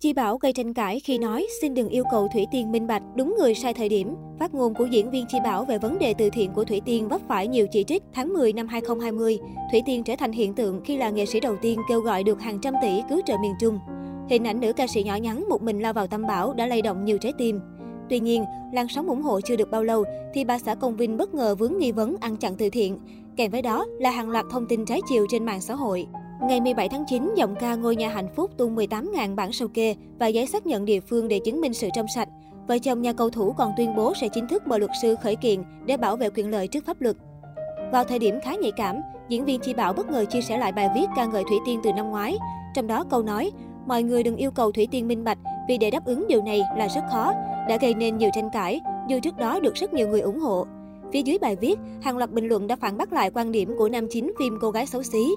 Chi 0.00 0.12
Bảo 0.12 0.38
gây 0.38 0.52
tranh 0.52 0.74
cãi 0.74 1.00
khi 1.00 1.18
nói 1.18 1.46
xin 1.60 1.74
đừng 1.74 1.88
yêu 1.88 2.04
cầu 2.10 2.28
Thủy 2.32 2.46
Tiên 2.50 2.72
minh 2.72 2.86
bạch, 2.86 3.02
đúng 3.16 3.36
người 3.38 3.54
sai 3.54 3.74
thời 3.74 3.88
điểm. 3.88 4.14
Phát 4.38 4.54
ngôn 4.54 4.74
của 4.74 4.86
diễn 4.86 5.10
viên 5.10 5.26
Chi 5.28 5.38
Bảo 5.44 5.64
về 5.64 5.78
vấn 5.78 5.98
đề 5.98 6.14
từ 6.18 6.30
thiện 6.30 6.52
của 6.52 6.64
Thủy 6.64 6.80
Tiên 6.84 7.08
vấp 7.08 7.20
phải 7.28 7.48
nhiều 7.48 7.66
chỉ 7.72 7.84
trích. 7.84 8.02
Tháng 8.12 8.32
10 8.32 8.52
năm 8.52 8.68
2020, 8.68 9.38
Thủy 9.70 9.82
Tiên 9.86 10.04
trở 10.04 10.14
thành 10.18 10.32
hiện 10.32 10.54
tượng 10.54 10.80
khi 10.84 10.96
là 10.96 11.10
nghệ 11.10 11.26
sĩ 11.26 11.40
đầu 11.40 11.56
tiên 11.62 11.78
kêu 11.88 12.00
gọi 12.00 12.24
được 12.24 12.40
hàng 12.40 12.58
trăm 12.62 12.74
tỷ 12.82 13.02
cứu 13.08 13.20
trợ 13.26 13.36
miền 13.42 13.52
Trung. 13.60 13.78
Hình 14.30 14.46
ảnh 14.46 14.60
nữ 14.60 14.72
ca 14.72 14.86
sĩ 14.86 15.02
nhỏ 15.02 15.16
nhắn 15.16 15.44
một 15.48 15.62
mình 15.62 15.80
lao 15.80 15.92
vào 15.92 16.06
tâm 16.06 16.26
bão 16.26 16.54
đã 16.54 16.66
lay 16.66 16.82
động 16.82 17.04
nhiều 17.04 17.18
trái 17.18 17.32
tim. 17.38 17.60
Tuy 18.10 18.20
nhiên, 18.20 18.44
làn 18.72 18.88
sóng 18.88 19.08
ủng 19.08 19.22
hộ 19.22 19.40
chưa 19.40 19.56
được 19.56 19.70
bao 19.70 19.84
lâu 19.84 20.04
thì 20.34 20.44
bà 20.44 20.58
xã 20.58 20.74
Công 20.74 20.96
Vinh 20.96 21.16
bất 21.16 21.34
ngờ 21.34 21.54
vướng 21.54 21.78
nghi 21.78 21.92
vấn 21.92 22.16
ăn 22.20 22.36
chặn 22.36 22.54
từ 22.58 22.70
thiện. 22.70 22.98
Kèm 23.36 23.50
với 23.50 23.62
đó 23.62 23.86
là 23.98 24.10
hàng 24.10 24.30
loạt 24.30 24.44
thông 24.50 24.66
tin 24.68 24.84
trái 24.84 25.00
chiều 25.08 25.26
trên 25.30 25.44
mạng 25.44 25.60
xã 25.60 25.74
hội. 25.74 26.06
Ngày 26.40 26.60
17 26.60 26.88
tháng 26.88 27.04
9, 27.04 27.34
giọng 27.36 27.54
ca 27.60 27.74
Ngôi 27.74 27.96
nhà 27.96 28.08
hạnh 28.08 28.28
phúc 28.36 28.50
tung 28.56 28.76
18.000 28.76 29.34
bản 29.34 29.52
sao 29.52 29.68
kê 29.68 29.94
và 30.18 30.26
giấy 30.26 30.46
xác 30.46 30.66
nhận 30.66 30.84
địa 30.84 31.00
phương 31.00 31.28
để 31.28 31.38
chứng 31.44 31.60
minh 31.60 31.74
sự 31.74 31.88
trong 31.94 32.06
sạch. 32.14 32.28
Vợ 32.68 32.78
chồng 32.78 33.02
nhà 33.02 33.12
cầu 33.12 33.30
thủ 33.30 33.52
còn 33.52 33.72
tuyên 33.76 33.96
bố 33.96 34.12
sẽ 34.20 34.28
chính 34.28 34.48
thức 34.48 34.66
mời 34.66 34.78
luật 34.78 34.90
sư 35.02 35.16
khởi 35.22 35.36
kiện 35.36 35.62
để 35.86 35.96
bảo 35.96 36.16
vệ 36.16 36.30
quyền 36.30 36.50
lợi 36.50 36.68
trước 36.68 36.86
pháp 36.86 37.00
luật. 37.00 37.16
Vào 37.92 38.04
thời 38.04 38.18
điểm 38.18 38.38
khá 38.44 38.54
nhạy 38.54 38.72
cảm, 38.76 38.96
diễn 39.28 39.44
viên 39.44 39.60
Chi 39.60 39.74
Bảo 39.74 39.92
bất 39.92 40.10
ngờ 40.10 40.24
chia 40.24 40.40
sẻ 40.40 40.58
lại 40.58 40.72
bài 40.72 40.88
viết 40.94 41.06
ca 41.16 41.26
ngợi 41.26 41.44
Thủy 41.48 41.58
Tiên 41.66 41.80
từ 41.82 41.92
năm 41.92 42.10
ngoái. 42.10 42.36
Trong 42.74 42.86
đó 42.86 43.04
câu 43.10 43.22
nói, 43.22 43.50
mọi 43.86 44.02
người 44.02 44.22
đừng 44.22 44.36
yêu 44.36 44.50
cầu 44.50 44.72
Thủy 44.72 44.88
Tiên 44.90 45.08
minh 45.08 45.24
bạch 45.24 45.38
vì 45.68 45.78
để 45.78 45.90
đáp 45.90 46.04
ứng 46.04 46.26
điều 46.28 46.42
này 46.42 46.62
là 46.76 46.88
rất 46.88 47.02
khó, 47.10 47.32
đã 47.68 47.76
gây 47.80 47.94
nên 47.94 48.18
nhiều 48.18 48.30
tranh 48.34 48.50
cãi, 48.52 48.80
dù 49.08 49.18
trước 49.22 49.36
đó 49.36 49.60
được 49.60 49.74
rất 49.74 49.94
nhiều 49.94 50.08
người 50.08 50.20
ủng 50.20 50.40
hộ. 50.40 50.66
Phía 51.12 51.22
dưới 51.22 51.38
bài 51.38 51.56
viết, 51.56 51.78
hàng 52.02 52.18
loạt 52.18 52.30
bình 52.30 52.48
luận 52.48 52.66
đã 52.66 52.76
phản 52.76 52.98
bác 52.98 53.12
lại 53.12 53.30
quan 53.34 53.52
điểm 53.52 53.74
của 53.78 53.88
nam 53.88 54.06
chính 54.10 54.32
phim 54.38 54.58
Cô 54.60 54.70
gái 54.70 54.86
xấu 54.86 55.02
xí. 55.02 55.34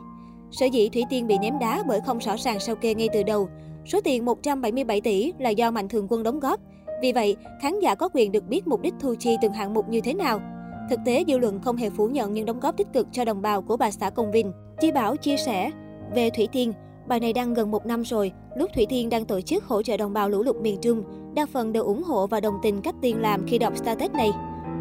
Sở 0.52 0.66
dĩ 0.66 0.90
Thủy 0.90 1.04
Tiên 1.10 1.28
bị 1.28 1.38
ném 1.38 1.60
đá 1.60 1.84
bởi 1.88 2.00
không 2.06 2.18
rõ 2.18 2.38
ràng 2.38 2.60
sao 2.60 2.76
kê 2.76 2.94
ngay 2.94 3.10
từ 3.14 3.24
đầu. 3.24 3.50
Số 3.86 4.02
tiền 4.04 4.26
177 4.26 5.02
tỷ 5.02 5.34
là 5.40 5.50
do 5.50 5.72
Mạnh 5.72 5.90
Thường 5.90 6.08
Quân 6.10 6.24
đóng 6.24 6.40
góp. 6.40 6.60
Vì 7.02 7.12
vậy, 7.12 7.36
khán 7.62 7.80
giả 7.80 7.96
có 7.96 8.10
quyền 8.14 8.32
được 8.32 8.48
biết 8.48 8.68
mục 8.68 8.82
đích 8.82 8.94
thu 9.00 9.16
chi 9.20 9.38
từng 9.42 9.54
hạng 9.54 9.74
mục 9.74 9.90
như 9.90 10.02
thế 10.02 10.14
nào. 10.14 10.42
Thực 10.90 11.00
tế, 11.06 11.24
dư 11.28 11.38
luận 11.38 11.60
không 11.62 11.78
hề 11.78 11.90
phủ 11.90 12.08
nhận 12.08 12.34
những 12.34 12.46
đóng 12.46 12.60
góp 12.60 12.78
tích 12.78 12.88
cực 12.94 13.08
cho 13.12 13.26
đồng 13.26 13.42
bào 13.42 13.62
của 13.62 13.78
bà 13.78 13.92
xã 13.92 14.10
Công 14.10 14.32
Vinh. 14.32 14.52
Chi 14.82 14.92
Bảo 14.92 15.16
chia 15.16 15.38
sẻ, 15.38 15.72
về 16.16 16.30
Thủy 16.30 16.48
Tiên, 16.52 16.74
bài 17.08 17.20
này 17.20 17.34
đăng 17.34 17.54
gần 17.54 17.72
một 17.72 17.86
năm 17.86 18.04
rồi, 18.04 18.32
lúc 18.56 18.70
Thủy 18.76 18.86
Tiên 18.90 19.10
đang 19.10 19.26
tổ 19.26 19.42
chức 19.42 19.64
hỗ 19.64 19.84
trợ 19.84 19.98
đồng 19.98 20.14
bào 20.14 20.30
lũ 20.30 20.44
lụt 20.44 20.56
miền 20.56 20.78
Trung. 20.82 21.04
Đa 21.36 21.46
phần 21.46 21.74
đều 21.74 21.84
ủng 21.84 22.04
hộ 22.04 22.28
và 22.28 22.40
đồng 22.40 22.56
tình 22.64 22.82
cách 22.82 22.96
Tiên 23.02 23.22
làm 23.22 23.46
khi 23.48 23.58
đọc 23.58 23.78
status 23.78 24.12
này. 24.12 24.32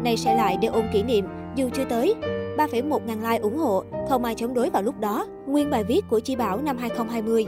Này 0.03 0.17
sẽ 0.17 0.35
lại 0.35 0.57
để 0.61 0.67
ôn 0.67 0.85
kỷ 0.93 1.03
niệm, 1.03 1.25
dù 1.55 1.69
chưa 1.73 1.85
tới, 1.89 2.15
3,1 2.57 2.99
ngàn 3.05 3.21
like 3.21 3.37
ủng 3.37 3.57
hộ, 3.57 3.83
không 4.09 4.23
ai 4.23 4.35
chống 4.35 4.53
đối 4.53 4.69
vào 4.69 4.83
lúc 4.83 4.99
đó. 4.99 5.25
Nguyên 5.47 5.69
bài 5.69 5.83
viết 5.83 6.01
của 6.09 6.19
Chi 6.19 6.35
Bảo 6.35 6.61
năm 6.61 6.77
2020. 6.77 7.45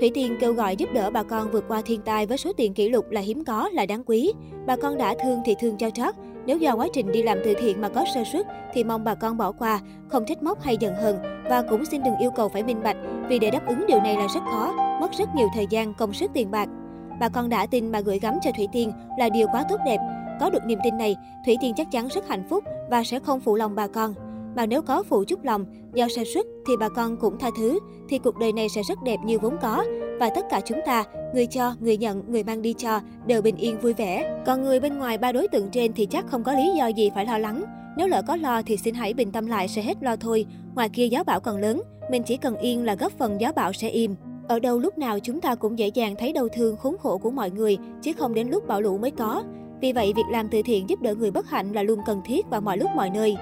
Thủy 0.00 0.10
Tiên 0.14 0.36
kêu 0.40 0.52
gọi 0.52 0.76
giúp 0.76 0.88
đỡ 0.92 1.10
bà 1.10 1.22
con 1.22 1.50
vượt 1.50 1.64
qua 1.68 1.82
thiên 1.84 2.00
tai 2.00 2.26
với 2.26 2.38
số 2.38 2.52
tiền 2.56 2.74
kỷ 2.74 2.88
lục 2.88 3.10
là 3.10 3.20
hiếm 3.20 3.44
có, 3.44 3.68
là 3.72 3.86
đáng 3.86 4.02
quý. 4.06 4.32
Bà 4.66 4.76
con 4.76 4.98
đã 4.98 5.14
thương 5.22 5.40
thì 5.44 5.54
thương 5.60 5.76
cho 5.76 5.90
trót. 5.90 6.14
Nếu 6.46 6.58
do 6.58 6.76
quá 6.76 6.88
trình 6.92 7.12
đi 7.12 7.22
làm 7.22 7.38
từ 7.44 7.54
thiện 7.54 7.80
mà 7.80 7.88
có 7.88 8.04
sơ 8.14 8.24
suất 8.32 8.46
thì 8.74 8.84
mong 8.84 9.04
bà 9.04 9.14
con 9.14 9.36
bỏ 9.36 9.52
qua, 9.52 9.80
không 10.08 10.24
trách 10.26 10.42
móc 10.42 10.62
hay 10.62 10.76
giận 10.80 10.94
hờn 10.94 11.16
và 11.48 11.62
cũng 11.70 11.84
xin 11.84 12.02
đừng 12.02 12.16
yêu 12.16 12.30
cầu 12.30 12.48
phải 12.48 12.62
minh 12.62 12.82
bạch 12.82 12.96
vì 13.28 13.38
để 13.38 13.50
đáp 13.50 13.66
ứng 13.66 13.86
điều 13.86 14.00
này 14.00 14.16
là 14.16 14.26
rất 14.34 14.40
khó, 14.50 14.74
mất 15.00 15.12
rất 15.18 15.28
nhiều 15.34 15.48
thời 15.54 15.66
gian, 15.70 15.94
công 15.94 16.12
sức 16.12 16.30
tiền 16.34 16.50
bạc. 16.50 16.68
Bà 17.20 17.28
con 17.28 17.48
đã 17.48 17.66
tin 17.66 17.92
mà 17.92 18.00
gửi 18.00 18.18
gắm 18.18 18.34
cho 18.42 18.50
Thủy 18.56 18.68
Tiên 18.72 18.92
là 19.18 19.28
điều 19.28 19.46
quá 19.52 19.64
tốt 19.68 19.80
đẹp. 19.86 19.98
Có 20.40 20.50
được 20.50 20.64
niềm 20.66 20.78
tin 20.84 20.98
này, 20.98 21.16
Thủy 21.46 21.56
Tiên 21.60 21.74
chắc 21.76 21.86
chắn 21.90 22.08
rất 22.08 22.28
hạnh 22.28 22.44
phúc 22.50 22.64
và 22.90 23.04
sẽ 23.04 23.18
không 23.18 23.40
phụ 23.40 23.56
lòng 23.56 23.74
bà 23.74 23.86
con 23.86 24.14
bà 24.56 24.66
nếu 24.66 24.82
có 24.82 25.02
phụ 25.02 25.24
chút 25.24 25.44
lòng, 25.44 25.64
do 25.94 26.08
sai 26.16 26.24
xuất 26.24 26.46
thì 26.66 26.76
bà 26.80 26.88
con 26.88 27.16
cũng 27.16 27.38
tha 27.38 27.50
thứ, 27.58 27.78
thì 28.08 28.18
cuộc 28.18 28.38
đời 28.38 28.52
này 28.52 28.68
sẽ 28.68 28.82
rất 28.88 29.02
đẹp 29.02 29.16
như 29.24 29.38
vốn 29.38 29.56
có. 29.62 29.84
Và 30.20 30.30
tất 30.34 30.46
cả 30.50 30.60
chúng 30.60 30.78
ta, 30.86 31.04
người 31.34 31.46
cho, 31.46 31.74
người 31.80 31.96
nhận, 31.96 32.22
người 32.28 32.44
mang 32.44 32.62
đi 32.62 32.72
cho, 32.72 33.00
đều 33.26 33.42
bình 33.42 33.56
yên 33.56 33.80
vui 33.80 33.92
vẻ. 33.92 34.42
Còn 34.46 34.62
người 34.62 34.80
bên 34.80 34.98
ngoài 34.98 35.18
ba 35.18 35.32
đối 35.32 35.48
tượng 35.48 35.68
trên 35.70 35.92
thì 35.92 36.06
chắc 36.06 36.26
không 36.26 36.44
có 36.44 36.52
lý 36.52 36.70
do 36.78 36.86
gì 36.86 37.10
phải 37.14 37.26
lo 37.26 37.38
lắng. 37.38 37.64
Nếu 37.96 38.08
lỡ 38.08 38.22
có 38.26 38.36
lo 38.36 38.62
thì 38.62 38.76
xin 38.76 38.94
hãy 38.94 39.14
bình 39.14 39.32
tâm 39.32 39.46
lại 39.46 39.68
sẽ 39.68 39.82
hết 39.82 40.02
lo 40.02 40.16
thôi. 40.16 40.46
Ngoài 40.74 40.88
kia 40.88 41.06
gió 41.06 41.24
bão 41.24 41.40
còn 41.40 41.56
lớn, 41.56 41.82
mình 42.10 42.22
chỉ 42.22 42.36
cần 42.36 42.56
yên 42.56 42.84
là 42.84 42.94
góp 42.94 43.12
phần 43.18 43.40
gió 43.40 43.52
bão 43.56 43.72
sẽ 43.72 43.88
im. 43.88 44.14
Ở 44.48 44.58
đâu 44.58 44.78
lúc 44.78 44.98
nào 44.98 45.18
chúng 45.18 45.40
ta 45.40 45.54
cũng 45.54 45.78
dễ 45.78 45.88
dàng 45.88 46.14
thấy 46.18 46.32
đau 46.32 46.48
thương 46.48 46.76
khốn 46.76 46.96
khổ 46.98 47.18
của 47.18 47.30
mọi 47.30 47.50
người, 47.50 47.78
chứ 48.02 48.12
không 48.12 48.34
đến 48.34 48.48
lúc 48.48 48.66
bão 48.66 48.80
lũ 48.80 48.98
mới 48.98 49.10
có. 49.10 49.42
Vì 49.80 49.92
vậy, 49.92 50.12
việc 50.16 50.26
làm 50.30 50.48
từ 50.48 50.60
thiện 50.64 50.88
giúp 50.88 51.02
đỡ 51.02 51.14
người 51.14 51.30
bất 51.30 51.50
hạnh 51.50 51.72
là 51.72 51.82
luôn 51.82 52.00
cần 52.06 52.20
thiết 52.24 52.46
vào 52.50 52.60
mọi 52.60 52.78
lúc 52.78 52.90
mọi 52.96 53.10
nơi. 53.10 53.36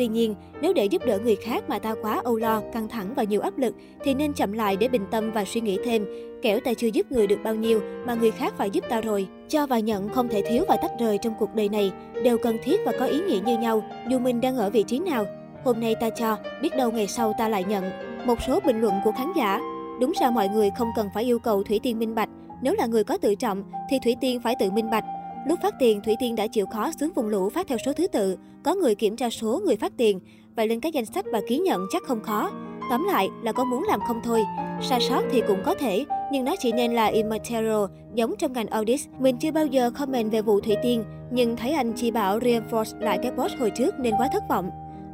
Tuy 0.00 0.08
nhiên, 0.08 0.34
nếu 0.60 0.72
để 0.72 0.84
giúp 0.84 1.02
đỡ 1.06 1.18
người 1.18 1.36
khác 1.36 1.64
mà 1.68 1.78
ta 1.78 1.94
quá 2.02 2.20
âu 2.24 2.36
lo, 2.36 2.62
căng 2.72 2.88
thẳng 2.88 3.14
và 3.16 3.22
nhiều 3.22 3.40
áp 3.40 3.58
lực, 3.58 3.74
thì 4.04 4.14
nên 4.14 4.32
chậm 4.32 4.52
lại 4.52 4.76
để 4.76 4.88
bình 4.88 5.04
tâm 5.10 5.32
và 5.32 5.44
suy 5.44 5.60
nghĩ 5.60 5.78
thêm. 5.84 6.06
Kẻo 6.42 6.60
ta 6.60 6.74
chưa 6.74 6.86
giúp 6.86 7.12
người 7.12 7.26
được 7.26 7.38
bao 7.44 7.54
nhiêu 7.54 7.80
mà 8.06 8.14
người 8.14 8.30
khác 8.30 8.54
phải 8.58 8.70
giúp 8.70 8.84
ta 8.88 9.00
rồi. 9.00 9.26
Cho 9.48 9.66
và 9.66 9.78
nhận 9.78 10.08
không 10.08 10.28
thể 10.28 10.42
thiếu 10.48 10.64
và 10.68 10.76
tách 10.76 10.90
rời 10.98 11.18
trong 11.18 11.34
cuộc 11.38 11.54
đời 11.54 11.68
này, 11.68 11.92
đều 12.24 12.38
cần 12.38 12.56
thiết 12.64 12.80
và 12.86 12.92
có 12.98 13.06
ý 13.06 13.20
nghĩa 13.20 13.40
như 13.46 13.58
nhau, 13.58 13.82
dù 14.08 14.18
mình 14.18 14.40
đang 14.40 14.56
ở 14.56 14.70
vị 14.70 14.82
trí 14.82 14.98
nào. 14.98 15.24
Hôm 15.64 15.80
nay 15.80 15.94
ta 16.00 16.10
cho, 16.10 16.36
biết 16.62 16.76
đâu 16.76 16.90
ngày 16.90 17.06
sau 17.06 17.32
ta 17.38 17.48
lại 17.48 17.64
nhận. 17.64 17.84
Một 18.26 18.42
số 18.46 18.60
bình 18.66 18.80
luận 18.80 18.94
của 19.04 19.12
khán 19.12 19.32
giả. 19.36 19.60
Đúng 20.00 20.12
ra 20.20 20.30
mọi 20.30 20.48
người 20.48 20.70
không 20.78 20.88
cần 20.96 21.08
phải 21.14 21.24
yêu 21.24 21.38
cầu 21.38 21.62
Thủy 21.62 21.80
Tiên 21.82 21.98
minh 21.98 22.14
bạch. 22.14 22.28
Nếu 22.62 22.74
là 22.74 22.86
người 22.86 23.04
có 23.04 23.18
tự 23.18 23.34
trọng, 23.34 23.62
thì 23.90 23.98
Thủy 24.04 24.16
Tiên 24.20 24.40
phải 24.44 24.54
tự 24.60 24.70
minh 24.70 24.90
bạch. 24.90 25.04
Lúc 25.46 25.58
phát 25.62 25.74
tiền, 25.78 26.00
Thủy 26.00 26.14
Tiên 26.20 26.36
đã 26.36 26.46
chịu 26.46 26.66
khó 26.66 26.90
xuống 27.00 27.10
vùng 27.14 27.28
lũ 27.28 27.50
phát 27.50 27.68
theo 27.68 27.78
số 27.86 27.92
thứ 27.92 28.06
tự. 28.06 28.36
Có 28.62 28.74
người 28.74 28.94
kiểm 28.94 29.16
tra 29.16 29.30
số 29.30 29.60
người 29.66 29.76
phát 29.76 29.92
tiền. 29.96 30.20
Vậy 30.56 30.68
lên 30.68 30.80
các 30.80 30.92
danh 30.92 31.06
sách 31.06 31.24
và 31.32 31.40
ký 31.48 31.58
nhận 31.58 31.86
chắc 31.92 32.02
không 32.02 32.22
khó. 32.22 32.50
Tóm 32.90 33.06
lại 33.12 33.28
là 33.42 33.52
có 33.52 33.64
muốn 33.64 33.84
làm 33.88 34.00
không 34.08 34.20
thôi. 34.24 34.44
Sai 34.82 35.00
sót 35.00 35.22
thì 35.30 35.42
cũng 35.48 35.58
có 35.64 35.74
thể, 35.74 36.04
nhưng 36.32 36.44
nó 36.44 36.54
chỉ 36.58 36.72
nên 36.72 36.92
là 36.92 37.06
immaterial, 37.06 37.84
giống 38.14 38.34
trong 38.38 38.52
ngành 38.52 38.66
audit. 38.66 39.00
Mình 39.18 39.36
chưa 39.36 39.50
bao 39.50 39.66
giờ 39.66 39.90
comment 39.90 40.32
về 40.32 40.42
vụ 40.42 40.60
Thủy 40.60 40.76
Tiên, 40.82 41.04
nhưng 41.30 41.56
thấy 41.56 41.72
anh 41.72 41.92
chỉ 41.96 42.10
bảo 42.10 42.38
reinforce 42.38 43.00
lại 43.00 43.18
cái 43.22 43.32
post 43.32 43.56
hồi 43.58 43.70
trước 43.70 43.94
nên 43.98 44.14
quá 44.18 44.28
thất 44.32 44.42
vọng. 44.48 44.70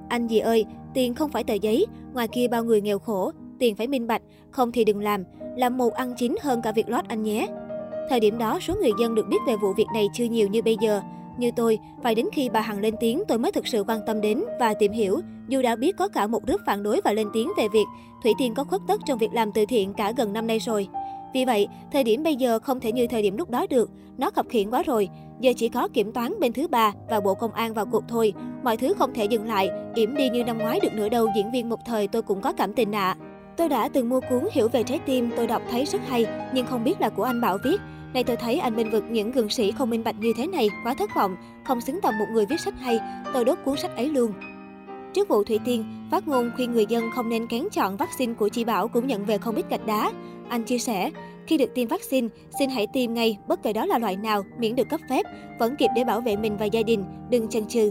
Anh 0.09 0.27
gì 0.27 0.39
ơi, 0.39 0.65
tiền 0.95 1.15
không 1.15 1.31
phải 1.31 1.45
tờ 1.45 1.55
giấy, 1.55 1.87
ngoài 2.13 2.29
kia 2.29 2.49
bao 2.49 2.65
người 2.65 2.81
nghèo 2.81 2.99
khổ, 2.99 3.31
tiền 3.59 3.75
phải 3.75 3.87
minh 3.87 4.07
bạch, 4.07 4.23
không 4.51 4.73
thì 4.73 4.85
đừng 4.85 5.01
làm. 5.01 5.25
Làm 5.57 5.77
một 5.77 5.95
ăn 5.95 6.15
chính 6.17 6.37
hơn 6.43 6.63
cả 6.63 6.73
việc 6.73 6.89
lót 6.89 7.05
anh 7.09 7.23
nhé. 7.23 7.47
Thời 8.11 8.21
điểm 8.21 8.39
đó, 8.39 8.59
số 8.61 8.75
người 8.81 8.93
dân 9.01 9.15
được 9.15 9.29
biết 9.29 9.39
về 9.47 9.57
vụ 9.57 9.73
việc 9.73 9.87
này 9.95 10.09
chưa 10.15 10.25
nhiều 10.25 10.49
như 10.49 10.63
bây 10.63 10.77
giờ. 10.81 11.01
Như 11.39 11.51
tôi, 11.57 11.79
phải 12.03 12.15
đến 12.15 12.27
khi 12.33 12.49
bà 12.49 12.61
Hằng 12.61 12.81
lên 12.81 12.95
tiếng 13.01 13.23
tôi 13.29 13.39
mới 13.39 13.53
thực 13.53 13.67
sự 13.67 13.85
quan 13.89 14.01
tâm 14.07 14.21
đến 14.21 14.45
và 14.61 14.75
tìm 14.75 14.93
hiểu, 14.93 15.21
dù 15.49 15.63
đã 15.63 15.77
biết 15.77 15.97
có 15.97 16.09
cả 16.09 16.27
một 16.27 16.47
group 16.47 16.61
phản 16.67 16.83
đối 16.83 17.01
và 17.05 17.13
lên 17.13 17.29
tiếng 17.33 17.53
về 17.59 17.69
việc 17.69 17.85
Thủy 18.23 18.33
Tiên 18.39 18.55
có 18.55 18.65
khuất 18.65 18.81
tất 18.89 19.01
trong 19.07 19.19
việc 19.19 19.33
làm 19.33 19.53
từ 19.53 19.65
thiện 19.69 19.93
cả 19.95 20.13
gần 20.17 20.33
năm 20.33 20.47
nay 20.47 20.59
rồi. 20.59 20.89
Vì 21.35 21.45
vậy, 21.45 21.69
thời 21.93 22.05
điểm 22.05 22.23
bây 22.23 22.37
giờ 22.37 22.59
không 22.59 22.81
thể 22.81 22.93
như 22.93 23.07
thời 23.07 23.23
điểm 23.23 23.37
lúc 23.37 23.51
đó 23.51 23.67
được, 23.71 23.91
nó 24.19 24.31
khập 24.31 24.47
khiển 24.49 24.71
quá 24.71 24.83
rồi. 24.83 25.09
Giờ 25.41 25.53
chỉ 25.57 25.69
có 25.69 25.89
kiểm 25.89 26.13
toán 26.13 26.41
bên 26.41 26.53
thứ 26.53 26.69
ba 26.69 26.93
và 27.11 27.21
Bộ 27.21 27.35
Công 27.35 27.53
an 27.53 27.75
vào 27.75 27.87
cuộc 27.87 28.05
thôi. 28.09 28.33
Mọi 28.63 28.77
thứ 28.77 28.95
không 28.99 29.15
thể 29.15 29.25
dừng 29.25 29.47
lại, 29.47 29.71
yểm 29.95 30.17
đi 30.17 30.31
như 30.31 30.45
năm 30.45 30.59
ngoái 30.59 30.81
được 30.81 30.95
nữa 30.95 31.09
đâu 31.09 31.29
diễn 31.37 31.51
viên 31.51 31.69
một 31.69 31.81
thời 31.87 32.09
tôi 32.09 32.23
cũng 32.23 32.41
có 32.41 32.53
cảm 32.53 32.73
tình 32.73 32.95
ạ. 32.95 33.17
À. 33.21 33.25
Tôi 33.57 33.69
đã 33.69 33.89
từng 33.89 34.09
mua 34.09 34.21
cuốn 34.21 34.45
Hiểu 34.53 34.69
về 34.69 34.83
trái 34.83 34.99
tim, 34.99 35.31
tôi 35.37 35.47
đọc 35.47 35.63
thấy 35.71 35.85
rất 35.85 36.01
hay, 36.09 36.27
nhưng 36.55 36.67
không 36.67 36.85
biết 36.85 37.01
là 37.01 37.09
của 37.09 37.23
anh 37.23 37.41
Bảo 37.41 37.59
viết. 37.65 37.81
Nay 38.15 38.25
tôi 38.25 38.37
thấy 38.37 38.59
anh 38.59 38.77
minh 38.77 38.91
vực 38.91 39.05
những 39.11 39.31
gương 39.31 39.49
sĩ 39.49 39.73
không 39.73 39.91
minh 39.91 40.05
bạch 40.05 40.17
như 40.21 40.33
thế 40.37 40.47
này, 40.47 40.69
quá 40.85 40.95
thất 40.95 41.11
vọng, 41.17 41.37
không 41.65 41.81
xứng 41.81 42.01
tầm 42.03 42.19
một 42.19 42.27
người 42.33 42.47
viết 42.47 42.61
sách 42.61 42.75
hay, 42.81 43.01
tôi 43.33 43.45
đốt 43.45 43.59
cuốn 43.65 43.77
sách 43.77 43.97
ấy 43.97 44.09
luôn. 44.09 44.33
Trước 45.15 45.29
vụ 45.29 45.45
Thủy 45.45 45.59
Tiên, 45.65 45.85
phát 46.11 46.29
ngôn 46.29 46.51
khuyên 46.57 46.73
người 46.73 46.87
dân 46.87 47.11
không 47.15 47.29
nên 47.29 47.47
kén 47.47 47.63
chọn 47.73 47.97
vaccine 47.97 48.35
của 48.35 48.49
chị 48.49 48.65
Bảo 48.65 48.89
cũng 48.89 49.07
nhận 49.07 49.25
về 49.25 49.39
không 49.39 49.55
ít 49.55 49.67
gạch 49.71 49.87
đá. 49.87 50.13
Anh 50.49 50.65
chia 50.65 50.79
sẻ, 50.79 51.11
khi 51.47 51.57
được 51.57 51.75
tiêm 51.75 51.89
vaccine, 51.89 52.29
xin 52.59 52.71
hãy 52.71 52.87
tiêm 52.87 53.15
ngay, 53.15 53.39
bất 53.49 53.63
kể 53.63 53.73
đó 53.73 53.87
là 53.87 53.99
loại 53.99 54.17
nào, 54.17 54.43
miễn 54.59 54.77
được 54.77 54.89
cấp 54.89 55.01
phép, 55.11 55.27
vẫn 55.59 55.77
kịp 55.77 55.91
để 55.97 56.05
bảo 56.05 56.21
vệ 56.21 56.37
mình 56.37 56.57
và 56.57 56.67
gia 56.67 56.83
đình, 56.83 57.05
đừng 57.31 57.49
chần 57.49 57.67
chừ. 57.67 57.91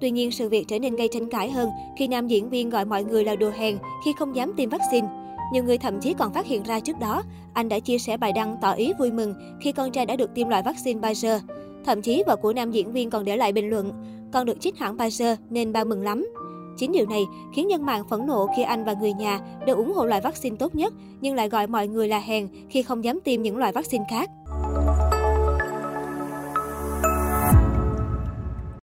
Tuy 0.00 0.10
nhiên, 0.10 0.30
sự 0.30 0.48
việc 0.48 0.64
trở 0.68 0.78
nên 0.78 0.96
gây 0.96 1.08
tranh 1.12 1.30
cãi 1.30 1.50
hơn 1.50 1.70
khi 1.98 2.08
nam 2.08 2.28
diễn 2.28 2.50
viên 2.50 2.70
gọi 2.70 2.84
mọi 2.84 3.04
người 3.04 3.24
là 3.24 3.36
đồ 3.36 3.50
hèn 3.50 3.78
khi 4.04 4.12
không 4.18 4.36
dám 4.36 4.52
tiêm 4.56 4.68
vaccine. 4.68 5.08
Nhiều 5.52 5.64
người 5.64 5.78
thậm 5.78 6.00
chí 6.00 6.14
còn 6.14 6.32
phát 6.32 6.46
hiện 6.46 6.62
ra 6.62 6.80
trước 6.80 6.98
đó, 7.00 7.22
anh 7.54 7.68
đã 7.68 7.78
chia 7.78 7.98
sẻ 7.98 8.16
bài 8.16 8.32
đăng 8.32 8.56
tỏ 8.60 8.72
ý 8.72 8.92
vui 8.98 9.12
mừng 9.12 9.34
khi 9.60 9.72
con 9.72 9.90
trai 9.90 10.06
đã 10.06 10.16
được 10.16 10.34
tiêm 10.34 10.48
loại 10.48 10.62
vaccine 10.62 11.00
Pfizer. 11.00 11.38
Thậm 11.84 12.02
chí 12.02 12.22
vợ 12.26 12.36
của 12.36 12.52
nam 12.52 12.70
diễn 12.70 12.92
viên 12.92 13.10
còn 13.10 13.24
để 13.24 13.36
lại 13.36 13.52
bình 13.52 13.70
luận, 13.70 13.92
con 14.32 14.46
được 14.46 14.60
chích 14.60 14.78
hãng 14.78 14.96
Pfizer 14.96 15.36
nên 15.50 15.72
ba 15.72 15.84
mừng 15.84 16.02
lắm. 16.02 16.26
Chính 16.76 16.92
điều 16.92 17.06
này 17.06 17.22
khiến 17.54 17.68
nhân 17.68 17.86
mạng 17.86 18.04
phẫn 18.10 18.26
nộ 18.26 18.46
khi 18.56 18.62
anh 18.62 18.84
và 18.84 18.94
người 19.00 19.12
nhà 19.12 19.40
đều 19.66 19.76
ủng 19.76 19.92
hộ 19.94 20.06
loại 20.06 20.20
vaccine 20.20 20.56
tốt 20.56 20.74
nhất, 20.74 20.94
nhưng 21.20 21.34
lại 21.34 21.48
gọi 21.48 21.66
mọi 21.66 21.88
người 21.88 22.08
là 22.08 22.18
hèn 22.18 22.48
khi 22.68 22.82
không 22.82 23.04
dám 23.04 23.20
tiêm 23.24 23.42
những 23.42 23.56
loại 23.56 23.72
vaccine 23.72 24.04
khác. 24.10 24.30